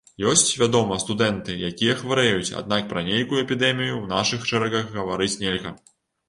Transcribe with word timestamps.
Ёсць, 0.29 0.51
вядома, 0.59 0.95
студэнты, 1.03 1.57
якія 1.69 1.95
хварэюць, 1.99 2.55
аднак 2.61 2.89
пра 2.95 3.03
нейкую 3.11 3.39
эпідэмію 3.45 3.93
ў 4.01 4.05
нашых 4.15 4.49
шэрагах 4.53 4.89
гаварыць 4.97 5.31
нельга. 5.45 5.77